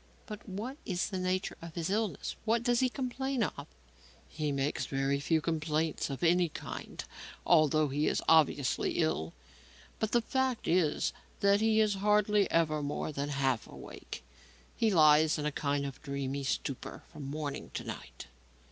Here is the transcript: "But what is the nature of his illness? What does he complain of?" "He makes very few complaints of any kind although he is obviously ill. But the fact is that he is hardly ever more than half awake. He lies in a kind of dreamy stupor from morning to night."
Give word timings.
"But 0.25 0.49
what 0.49 0.77
is 0.83 1.09
the 1.09 1.19
nature 1.19 1.55
of 1.61 1.75
his 1.75 1.91
illness? 1.91 2.35
What 2.43 2.63
does 2.63 2.79
he 2.79 2.89
complain 2.89 3.43
of?" 3.43 3.67
"He 4.27 4.51
makes 4.51 4.87
very 4.87 5.19
few 5.19 5.41
complaints 5.41 6.09
of 6.09 6.23
any 6.23 6.49
kind 6.49 7.03
although 7.45 7.87
he 7.89 8.07
is 8.07 8.23
obviously 8.27 8.97
ill. 8.97 9.31
But 9.99 10.11
the 10.11 10.19
fact 10.23 10.67
is 10.67 11.13
that 11.41 11.61
he 11.61 11.79
is 11.79 11.93
hardly 12.01 12.49
ever 12.49 12.81
more 12.81 13.11
than 13.11 13.29
half 13.29 13.67
awake. 13.67 14.23
He 14.75 14.91
lies 14.91 15.37
in 15.37 15.45
a 15.45 15.51
kind 15.51 15.85
of 15.85 16.01
dreamy 16.01 16.45
stupor 16.45 17.03
from 17.11 17.25
morning 17.29 17.69
to 17.75 17.83
night." 17.83 18.25